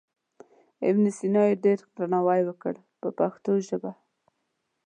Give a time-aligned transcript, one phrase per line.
[0.87, 3.91] ابن سینا یې ډېر درناوی وکړ په پښتو ژبه.